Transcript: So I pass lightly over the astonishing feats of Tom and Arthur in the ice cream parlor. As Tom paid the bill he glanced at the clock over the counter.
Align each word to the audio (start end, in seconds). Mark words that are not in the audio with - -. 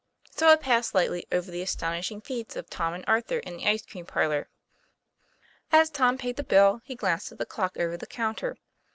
So 0.31 0.47
I 0.49 0.55
pass 0.55 0.95
lightly 0.95 1.27
over 1.31 1.51
the 1.51 1.61
astonishing 1.61 2.21
feats 2.21 2.55
of 2.55 2.67
Tom 2.71 2.95
and 2.95 3.05
Arthur 3.05 3.37
in 3.37 3.57
the 3.57 3.67
ice 3.67 3.85
cream 3.85 4.07
parlor. 4.07 4.49
As 5.71 5.91
Tom 5.91 6.17
paid 6.17 6.37
the 6.37 6.43
bill 6.43 6.81
he 6.83 6.95
glanced 6.95 7.31
at 7.31 7.37
the 7.37 7.45
clock 7.45 7.77
over 7.77 7.97
the 7.97 8.07
counter. 8.07 8.57